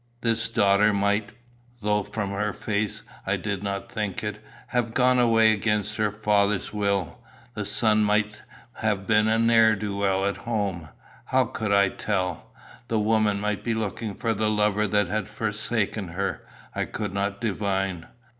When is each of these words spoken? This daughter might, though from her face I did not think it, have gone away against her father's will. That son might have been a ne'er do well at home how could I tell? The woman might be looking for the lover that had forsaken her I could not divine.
This 0.21 0.47
daughter 0.47 0.93
might, 0.93 1.31
though 1.81 2.01
from 2.01 2.31
her 2.31 2.53
face 2.53 3.03
I 3.23 3.37
did 3.37 3.61
not 3.61 3.91
think 3.91 4.23
it, 4.23 4.43
have 4.69 4.95
gone 4.95 5.19
away 5.19 5.53
against 5.53 5.97
her 5.97 6.09
father's 6.09 6.73
will. 6.73 7.19
That 7.53 7.65
son 7.65 8.03
might 8.03 8.41
have 8.77 9.05
been 9.05 9.27
a 9.27 9.37
ne'er 9.37 9.75
do 9.75 9.95
well 9.95 10.25
at 10.25 10.37
home 10.37 10.89
how 11.25 11.45
could 11.45 11.71
I 11.71 11.89
tell? 11.89 12.51
The 12.87 12.99
woman 12.99 13.39
might 13.39 13.63
be 13.63 13.75
looking 13.75 14.15
for 14.15 14.33
the 14.33 14.49
lover 14.49 14.87
that 14.87 15.05
had 15.07 15.27
forsaken 15.27 16.07
her 16.07 16.47
I 16.73 16.85
could 16.85 17.13
not 17.13 17.39
divine. 17.39 18.07